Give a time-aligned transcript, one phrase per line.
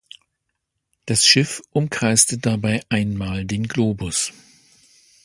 [1.05, 4.33] Das Schiff umkreiste dabei einmal den Globus.